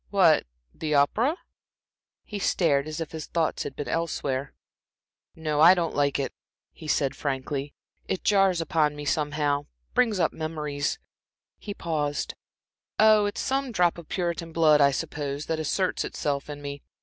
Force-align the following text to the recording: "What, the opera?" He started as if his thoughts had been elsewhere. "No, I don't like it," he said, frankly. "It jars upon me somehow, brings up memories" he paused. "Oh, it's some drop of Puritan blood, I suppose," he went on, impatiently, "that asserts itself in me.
"What, 0.09 0.47
the 0.73 0.95
opera?" 0.95 1.35
He 2.23 2.39
started 2.39 2.87
as 2.89 2.99
if 2.99 3.11
his 3.11 3.27
thoughts 3.27 3.61
had 3.61 3.75
been 3.75 3.87
elsewhere. 3.87 4.55
"No, 5.35 5.61
I 5.61 5.75
don't 5.75 5.93
like 5.95 6.17
it," 6.17 6.33
he 6.71 6.87
said, 6.87 7.15
frankly. 7.15 7.75
"It 8.07 8.23
jars 8.23 8.61
upon 8.61 8.95
me 8.95 9.05
somehow, 9.05 9.67
brings 9.93 10.19
up 10.19 10.33
memories" 10.33 10.97
he 11.59 11.75
paused. 11.75 12.33
"Oh, 12.97 13.27
it's 13.27 13.41
some 13.41 13.71
drop 13.71 13.99
of 13.99 14.09
Puritan 14.09 14.51
blood, 14.53 14.81
I 14.81 14.89
suppose," 14.89 15.45
he 15.45 15.51
went 15.51 15.59
on, 15.59 15.59
impatiently, 15.59 15.61
"that 15.61 15.61
asserts 15.61 16.03
itself 16.03 16.49
in 16.49 16.63
me. 16.63 16.81